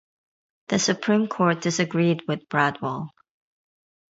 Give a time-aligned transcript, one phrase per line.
[0.69, 3.11] The Supreme Court disagreed with Bradwell.